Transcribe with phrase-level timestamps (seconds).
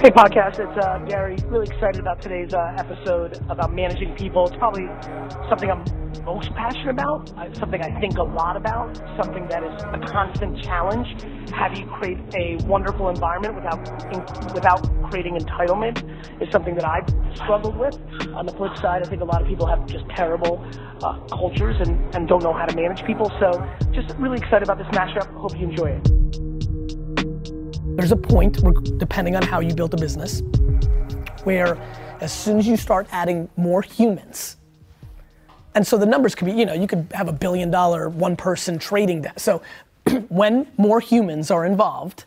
[0.00, 0.56] Hey, podcast.
[0.56, 1.36] It's uh, Gary.
[1.48, 4.46] Really excited about today's uh, episode about managing people.
[4.46, 4.88] It's probably
[5.50, 5.84] something I'm
[6.24, 10.64] most passionate about, uh, something I think a lot about, something that is a constant
[10.64, 11.06] challenge.
[11.52, 13.76] How do you create a wonderful environment without
[14.08, 14.24] in,
[14.54, 16.00] without creating entitlement?
[16.40, 18.00] Is something that I've struggled with.
[18.32, 20.64] On the flip side, I think a lot of people have just terrible
[21.04, 23.30] uh, cultures and, and don't know how to manage people.
[23.38, 23.52] So,
[23.92, 25.28] just really excited about this mashup.
[25.34, 26.19] Hope you enjoy it.
[28.00, 28.62] There's a point,
[28.96, 30.40] depending on how you build a business,
[31.44, 31.76] where
[32.22, 34.56] as soon as you start adding more humans,
[35.74, 38.36] and so the numbers could be, you know, you could have a billion dollar one
[38.36, 39.38] person trading desk.
[39.40, 39.60] So
[40.30, 42.24] when more humans are involved,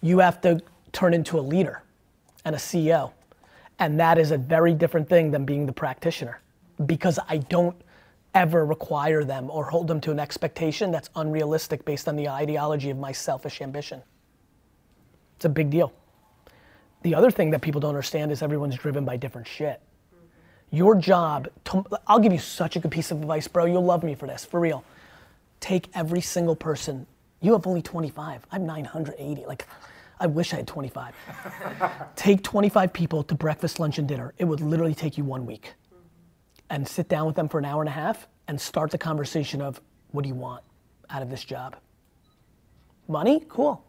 [0.00, 0.62] you have to
[0.92, 1.82] turn into a leader
[2.46, 3.12] and a CEO.
[3.80, 6.40] And that is a very different thing than being the practitioner
[6.86, 7.76] because I don't
[8.34, 12.88] ever require them or hold them to an expectation that's unrealistic based on the ideology
[12.88, 14.02] of my selfish ambition.
[15.42, 15.92] It's a big deal.
[17.02, 19.80] The other thing that people don't understand is everyone's driven by different shit.
[20.70, 23.64] Your job, to, I'll give you such a good piece of advice, bro.
[23.64, 24.84] You'll love me for this, for real.
[25.58, 27.08] Take every single person.
[27.40, 28.46] You have only 25.
[28.52, 29.44] I have 980.
[29.46, 29.66] Like,
[30.20, 31.12] I wish I had 25.
[32.14, 34.34] take 25 people to breakfast, lunch, and dinner.
[34.38, 35.74] It would literally take you one week.
[36.70, 39.60] And sit down with them for an hour and a half and start the conversation
[39.60, 39.80] of
[40.12, 40.62] what do you want
[41.10, 41.74] out of this job?
[43.08, 43.44] Money?
[43.48, 43.84] Cool.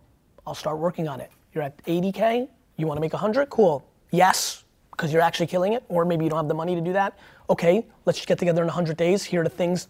[0.47, 1.29] I'll start working on it.
[1.53, 3.49] You're at 80K, you wanna make 100?
[3.49, 3.85] Cool.
[4.11, 6.93] Yes, because you're actually killing it, or maybe you don't have the money to do
[6.93, 7.17] that.
[7.49, 9.23] Okay, let's just get together in 100 days.
[9.23, 9.87] Here are the things,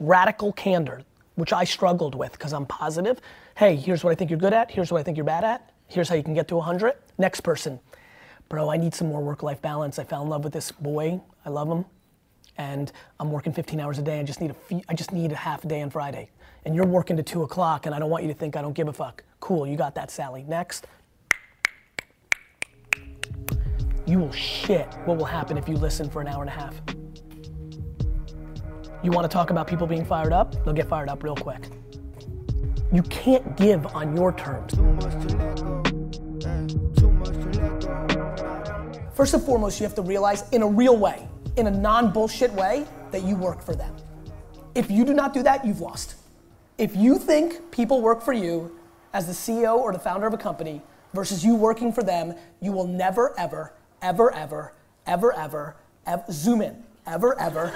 [0.00, 1.02] radical candor,
[1.36, 3.20] which I struggled with because I'm positive.
[3.56, 5.70] Hey, here's what I think you're good at, here's what I think you're bad at,
[5.88, 6.94] here's how you can get to 100.
[7.18, 7.78] Next person,
[8.48, 9.98] bro, I need some more work life balance.
[9.98, 11.84] I fell in love with this boy, I love him,
[12.58, 12.90] and
[13.20, 14.18] I'm working 15 hours a day.
[14.18, 16.30] I just need a, fee- I just need a half day on Friday.
[16.64, 18.72] And you're working to 2 o'clock, and I don't want you to think I don't
[18.72, 19.22] give a fuck.
[19.40, 20.44] Cool, you got that, Sally.
[20.48, 20.86] Next.
[24.06, 26.74] You will shit what will happen if you listen for an hour and a half.
[29.02, 30.62] You want to talk about people being fired up?
[30.64, 31.68] They'll get fired up real quick.
[32.92, 34.74] You can't give on your terms.
[39.14, 41.26] First and foremost, you have to realize in a real way,
[41.56, 43.94] in a non bullshit way, that you work for them.
[44.74, 46.16] If you do not do that, you've lost.
[46.76, 48.76] If you think people work for you
[49.12, 50.82] as the CEO or the founder of a company
[51.14, 53.72] versus you working for them, you will never, ever,
[54.04, 54.74] ever, ever,
[55.06, 55.76] ever, ever,
[56.06, 57.72] ever zoom in, ever, ever,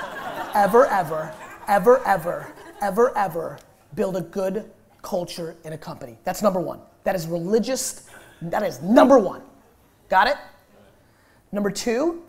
[0.54, 1.24] ever, ever,
[1.66, 2.52] ever, ever,
[2.82, 3.58] ever, ever
[3.94, 6.18] build a good culture in a company.
[6.24, 6.80] That's number one.
[7.04, 8.10] That is religious.
[8.42, 9.40] That is number one.
[10.10, 10.36] Got it?
[11.50, 12.22] Number two,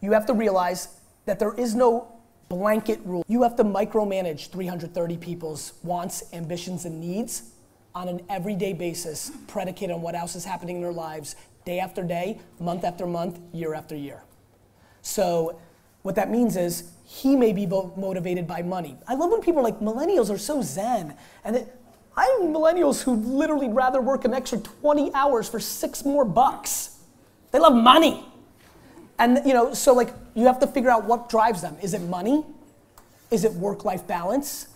[0.00, 0.88] you have to realize
[1.26, 2.12] that there is no
[2.48, 3.24] blanket rule.
[3.28, 7.52] You have to micromanage 330 people's wants, ambitions, and needs
[7.94, 12.02] on an everyday basis, predicated on what else is happening in their lives, day after
[12.02, 14.22] day, month after month, year after year.
[15.02, 15.58] So,
[16.02, 18.96] what that means is he may be motivated by money.
[19.06, 21.14] I love when people are like, millennials are so zen.
[21.44, 21.78] And it,
[22.16, 26.98] I have millennials who literally rather work an extra 20 hours for six more bucks.
[27.52, 28.24] They love money.
[29.18, 31.76] And you know, so like you have to figure out what drives them.
[31.82, 32.44] Is it money?
[33.30, 34.68] Is it work-life balance?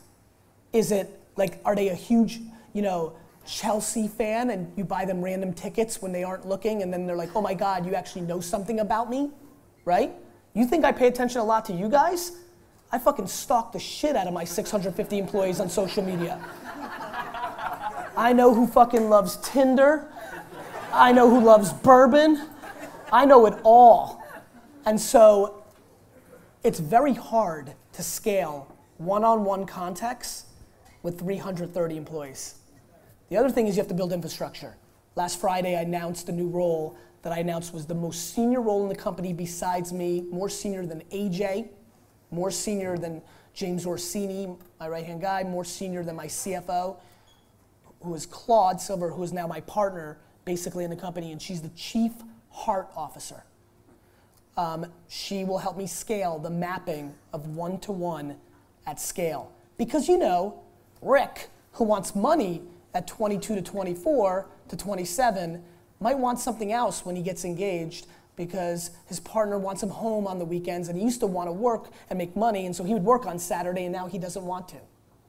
[0.72, 2.40] Is it like are they a huge,
[2.72, 3.14] you know,
[3.46, 7.16] Chelsea fan and you buy them random tickets when they aren't looking and then they're
[7.16, 9.30] like, "Oh my god, you actually know something about me?"
[9.84, 10.12] Right?
[10.54, 12.32] You think I pay attention a lot to you guys?
[12.90, 16.38] I fucking stalk the shit out of my 650 employees on social media.
[18.16, 20.12] I know who fucking loves Tinder.
[20.92, 22.48] I know who loves bourbon.
[23.10, 24.22] I know it all.
[24.84, 25.64] And so
[26.62, 30.44] it's very hard to scale one on one contexts
[31.02, 32.56] with 330 employees.
[33.32, 34.76] The other thing is you have to build infrastructure.
[35.16, 38.82] Last Friday, I announced a new role that I announced was the most senior role
[38.82, 41.70] in the company besides me, more senior than AJ,
[42.30, 43.22] more senior than
[43.54, 46.98] James Orsini, my right hand guy, more senior than my CFO,
[48.02, 51.62] who is Claude Silver, who is now my partner basically in the company, and she's
[51.62, 52.12] the chief
[52.50, 53.44] heart officer.
[54.58, 58.36] Um, she will help me scale the mapping of one to one
[58.86, 59.50] at scale.
[59.78, 60.60] Because you know,
[61.00, 62.60] Rick, who wants money
[62.94, 65.62] at 22 to 24 to 27,
[66.00, 68.06] might want something else when he gets engaged
[68.36, 71.52] because his partner wants him home on the weekends and he used to want to
[71.52, 74.44] work and make money and so he would work on Saturday and now he doesn't
[74.44, 74.78] want to.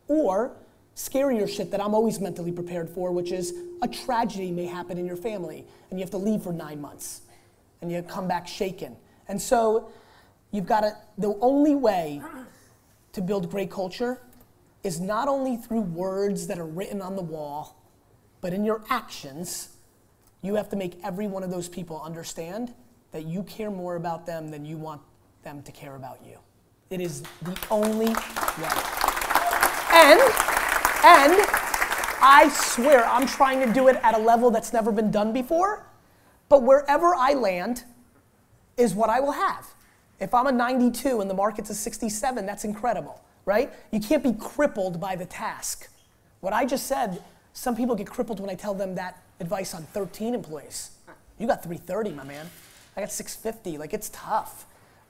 [0.08, 0.56] Or
[0.96, 5.06] scarier shit that I'm always mentally prepared for, which is a tragedy may happen in
[5.06, 7.22] your family and you have to leave for nine months
[7.82, 8.96] and you come back shaken.
[9.28, 9.92] And so
[10.52, 12.22] you've got to, the only way
[13.12, 14.20] to build great culture
[14.84, 17.82] is not only through words that are written on the wall,
[18.42, 19.70] but in your actions
[20.42, 22.74] you have to make every one of those people understand
[23.12, 25.02] that you care more about them than you want
[25.44, 26.38] them to care about you.
[26.90, 28.74] It is the only way.
[29.94, 30.20] And,
[31.06, 31.34] and
[32.22, 35.88] I swear I'm trying to do it at a level that's never been done before,
[36.50, 37.84] but wherever I land
[38.76, 39.74] is what I will have.
[40.20, 43.72] If I'm a 92 and the market's a 67, that's incredible, right?
[43.92, 45.90] You can't be crippled by the task.
[46.42, 47.22] What I just said,
[47.54, 50.92] some people get crippled when I tell them that advice on 13 employees.
[51.38, 52.50] You got 330, my man.
[52.96, 53.78] I got 650.
[53.78, 54.66] Like, it's tough.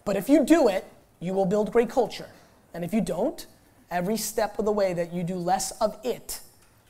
[0.06, 0.86] But if you do it,
[1.20, 2.30] you will build great culture.
[2.74, 3.46] And if you don't,
[3.92, 6.40] every step of the way that you do less of it,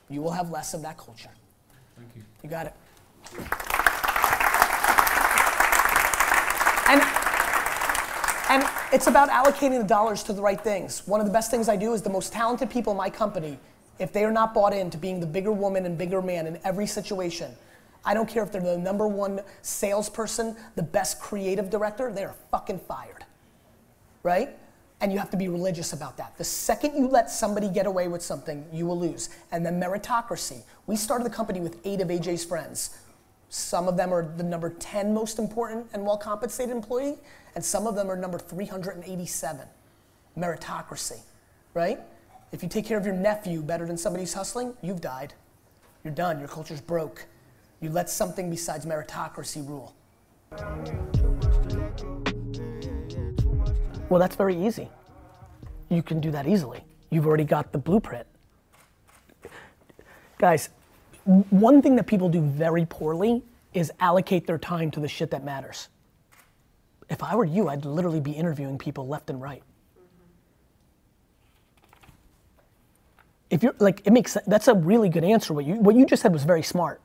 [0.09, 1.29] you will have less of that culture.
[1.95, 2.23] Thank you.
[2.41, 2.73] You got it.
[6.89, 7.01] And,
[8.53, 11.07] and it's about allocating the dollars to the right things.
[11.07, 13.57] One of the best things I do is the most talented people in my company,
[13.97, 16.85] if they are not bought into being the bigger woman and bigger man in every
[16.85, 17.51] situation,
[18.05, 22.77] I don't care if they're the number one salesperson, the best creative director, they're fucking
[22.87, 23.25] fired.
[24.21, 24.55] Right?
[25.01, 26.37] And you have to be religious about that.
[26.37, 29.29] The second you let somebody get away with something, you will lose.
[29.51, 30.61] And then meritocracy.
[30.85, 32.99] We started the company with eight of AJ's friends.
[33.53, 37.19] Some of them are the number 10 most important and well compensated employee,
[37.53, 39.67] and some of them are number 387.
[40.35, 41.19] Meritocracy,
[41.75, 41.99] right?
[42.51, 45.35] If you take care of your nephew better than somebody's hustling, you've died.
[46.03, 46.39] You're done.
[46.39, 47.27] Your culture's broke.
[47.79, 49.93] You let something besides meritocracy rule.
[54.09, 54.89] Well, that's very easy.
[55.89, 56.83] You can do that easily.
[57.11, 58.25] You've already got the blueprint.
[60.39, 60.69] Guys,
[61.25, 63.43] one thing that people do very poorly
[63.73, 65.89] is allocate their time to the shit that matters.
[67.09, 69.63] If I were you, I'd literally be interviewing people left and right.
[73.49, 75.53] If you're like, it makes that's a really good answer.
[75.53, 77.01] What you what you just said was very smart.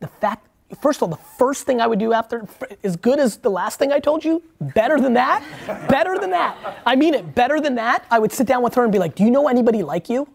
[0.00, 0.48] The fact,
[0.82, 2.46] first of all, the first thing I would do after,
[2.82, 5.44] as good as the last thing I told you, better than that,
[5.88, 6.82] better than that.
[6.84, 8.04] I mean it, better than that.
[8.10, 10.28] I would sit down with her and be like, "Do you know anybody like you?"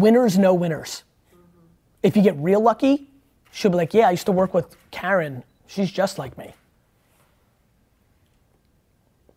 [0.00, 1.04] Winners know winners.
[2.02, 3.08] If you get real lucky,
[3.52, 5.44] she'll be like, yeah, I used to work with Karen.
[5.68, 6.52] She's just like me.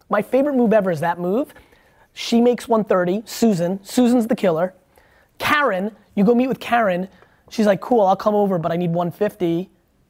[0.09, 1.53] My favorite move ever is that move.
[2.13, 3.83] She makes 130, Susan.
[3.83, 4.73] Susan's the killer.
[5.37, 7.07] Karen, you go meet with Karen.
[7.51, 9.69] She's like, cool, I'll come over, but I need 150.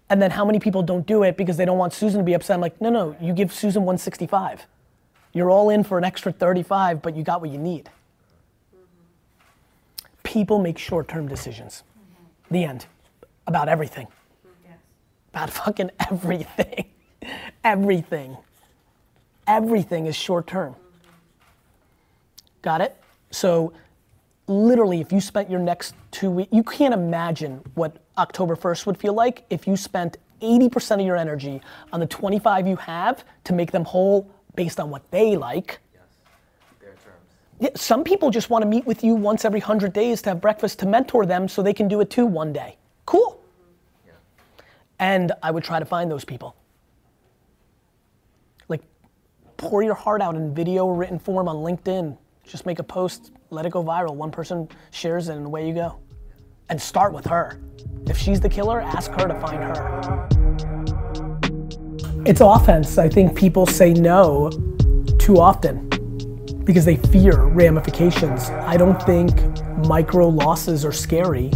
[0.09, 2.33] And then how many people don't do it because they don't want Susan to be
[2.33, 2.53] upset?
[2.53, 4.65] I'm like, no, no, you give Susan 165.
[5.33, 7.89] You're all in for an extra 35, but you got what you need
[10.37, 11.81] people make short-term decisions.
[11.81, 12.53] Mm-hmm.
[12.53, 12.85] The end.
[13.47, 14.05] About everything.
[14.63, 14.77] Yes.
[15.29, 16.85] About fucking everything.
[17.63, 18.37] everything.
[19.47, 20.73] Everything is short-term.
[20.73, 21.11] Mm-hmm.
[22.61, 23.01] Got it?
[23.31, 23.73] So
[24.45, 28.97] literally if you spent your next two weeks, you can't imagine what October 1st would
[28.99, 31.61] feel like if you spent 80% of your energy
[31.91, 35.79] on the 25 you have to make them whole based on what they like
[37.59, 40.41] yeah, some people just want to meet with you once every 100 days to have
[40.41, 42.77] breakfast to mentor them so they can do it too one day.
[43.05, 43.41] Cool.
[44.05, 44.13] Yeah.
[44.99, 46.55] And I would try to find those people.
[48.67, 48.81] Like,
[49.57, 52.15] pour your heart out in video or written form on LinkedIn.
[52.43, 54.13] Just make a post, let it go viral.
[54.13, 55.97] One person shares it, and away you go.
[56.69, 57.59] And start with her.
[58.05, 60.27] If she's the killer, ask her to find her.
[62.25, 62.97] It's offense.
[62.97, 64.51] I think people say no
[65.17, 65.86] too often
[66.67, 68.49] because they fear ramifications.
[68.49, 69.31] I don't think
[69.87, 71.49] micro losses are scary,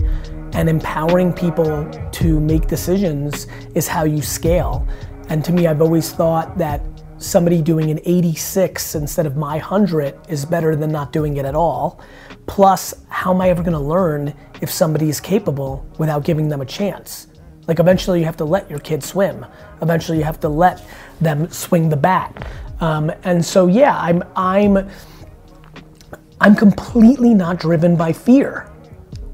[0.54, 4.88] and empowering people to make decisions is how you scale.
[5.30, 6.82] And to me, I've always thought that
[7.18, 11.56] somebody doing an 86 instead of my 100 is better than not doing it at
[11.56, 12.02] all.
[12.48, 16.66] Plus, how am I ever gonna learn if somebody is capable without giving them a
[16.66, 17.28] chance?
[17.68, 19.46] Like, eventually, you have to let your kid swim.
[19.82, 20.84] Eventually, you have to let
[21.20, 22.48] them swing the bat.
[22.82, 24.90] Um, and so, yeah, I'm, I'm,
[26.42, 28.68] I'm completely not driven by fear.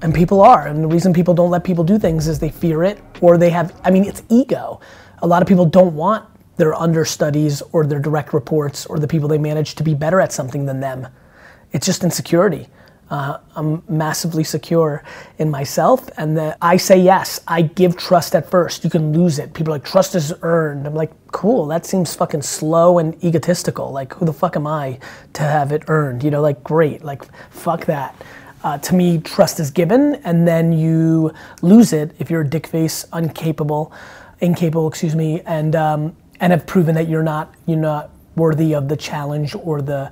[0.02, 0.68] And people are.
[0.68, 3.50] And the reason people don't let people do things is they fear it or they
[3.50, 4.80] have, I mean, it's ego.
[5.24, 6.26] A lot of people don't want
[6.58, 10.32] their understudies or their direct reports or the people they manage to be better at
[10.32, 11.08] something than them.
[11.72, 12.68] It's just insecurity.
[13.10, 15.04] Uh, I'm massively secure
[15.38, 17.40] in myself, and that I say yes.
[17.48, 18.84] I give trust at first.
[18.84, 19.54] You can lose it.
[19.54, 20.86] People are like, trust is earned.
[20.86, 21.68] I'm like, cool.
[21.68, 23.92] That seems fucking slow and egotistical.
[23.92, 25.00] Like, who the fuck am I
[25.34, 26.24] to have it earned?
[26.24, 27.04] You know, like, great.
[27.04, 28.22] Like, fuck that.
[28.64, 32.68] Uh, to me, trust is given, and then you lose it if you're a dick
[32.68, 33.94] face, incapable,
[34.40, 38.88] incapable, excuse me, and um, and have proven that you're not you're not worthy of
[38.90, 40.12] the challenge or the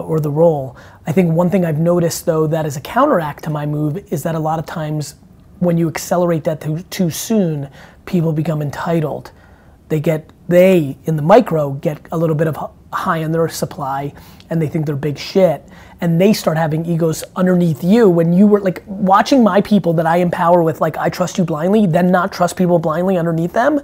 [0.00, 0.76] or the role.
[1.06, 4.22] I think one thing I've noticed though that is a counteract to my move is
[4.22, 5.16] that a lot of times
[5.58, 7.70] when you accelerate that too, too soon,
[8.04, 9.32] people become entitled.
[9.88, 12.56] They get, they in the micro get a little bit of
[12.92, 14.12] high on their supply
[14.50, 15.66] and they think they're big shit
[16.00, 20.06] and they start having egos underneath you when you were like watching my people that
[20.06, 23.80] I empower with like I trust you blindly then not trust people blindly underneath them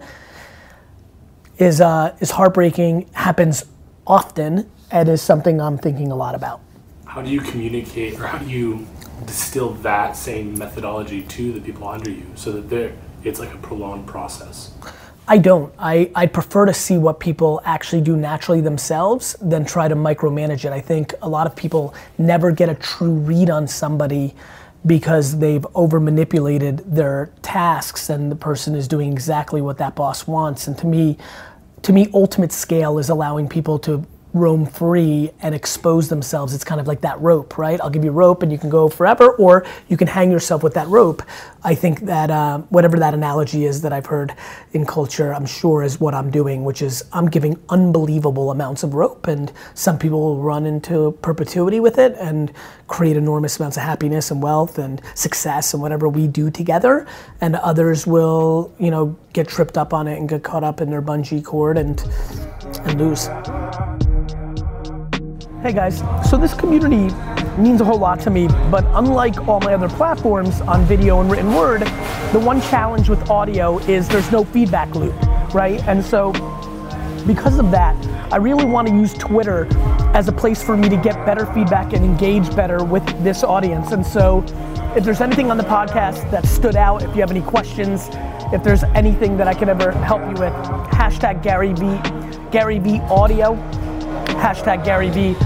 [1.59, 3.67] is uh, is heartbreaking happens
[4.07, 6.61] often and is something I'm thinking a lot about.
[7.07, 8.87] How do you communicate or how do you
[9.27, 12.93] distill that same methodology to the people under you so that they're
[13.25, 14.73] it's like a prolonged process?
[15.29, 15.73] I don't.
[15.79, 20.65] I, I prefer to see what people actually do naturally themselves than try to micromanage
[20.65, 20.73] it.
[20.73, 24.35] I think a lot of people never get a true read on somebody
[24.85, 30.27] because they've over manipulated their tasks and the person is doing exactly what that boss
[30.27, 30.67] wants.
[30.67, 31.17] And to me,
[31.83, 34.05] to me, ultimate scale is allowing people to
[34.35, 36.55] roam free and expose themselves.
[36.55, 37.81] It's kind of like that rope, right?
[37.81, 40.75] I'll give you rope and you can go forever, or you can hang yourself with
[40.75, 41.23] that rope.
[41.65, 44.35] I think that uh, whatever that analogy is that I've heard
[44.73, 48.95] in culture, I'm sure is what I'm doing, which is I'm giving unbelievable amounts of
[48.95, 52.53] rope, and some people will run into perpetuity with it and
[52.89, 57.07] create enormous amounts of happiness and wealth and success and whatever we do together,
[57.41, 60.91] and others will, you know, get tripped up on it and get caught up in
[60.91, 62.03] their bungee cord and
[62.85, 63.29] and lose.
[65.63, 67.15] Hey guys, so this community
[67.57, 71.31] means a whole lot to me, but unlike all my other platforms on video and
[71.31, 71.83] written word,
[72.33, 75.15] the one challenge with audio is there's no feedback loop,
[75.55, 75.81] right?
[75.87, 76.33] And so
[77.29, 77.95] because of that,
[78.33, 79.69] I really want to use Twitter
[80.17, 83.93] as a place for me to get better feedback and engage better with this audience.
[83.93, 84.45] And so
[84.97, 88.09] if there's anything on the podcast that stood out, if you have any questions,
[88.53, 90.53] if there's anything that I can ever help you with,
[90.91, 93.55] hashtag Gary Vee, Gary Vee Audio,
[94.43, 95.37] hashtag Gary Vee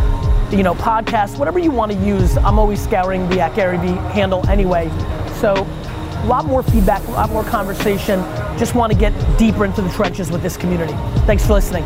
[0.57, 2.37] you know, podcast, whatever you want to use.
[2.39, 4.89] I'm always scouring the at Gary Vee handle anyway.
[5.41, 8.21] So a lot more feedback, a lot more conversation.
[8.59, 10.95] Just want to get deeper into the trenches with this community.
[11.27, 11.85] Thanks for listening.